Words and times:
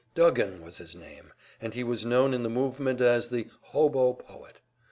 Duggan 0.15 0.63
was 0.63 0.79
his 0.79 0.95
name, 0.95 1.31
and 1.61 1.75
he 1.75 1.83
was 1.83 2.07
known 2.07 2.33
in 2.33 2.41
the 2.41 2.49
movement 2.49 3.01
as 3.01 3.29
the 3.29 3.45
"hobo 3.65 4.13
poet." 4.15 4.55